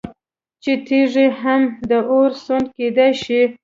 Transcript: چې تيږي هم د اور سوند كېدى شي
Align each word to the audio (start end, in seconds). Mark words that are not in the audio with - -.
چې 0.63 0.71
تيږي 0.85 1.27
هم 1.41 1.61
د 1.89 1.91
اور 2.11 2.29
سوند 2.43 2.67
كېدى 2.77 3.09
شي 3.23 3.41